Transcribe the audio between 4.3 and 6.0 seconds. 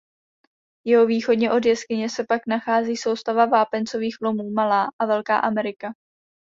Malá a Velká Amerika.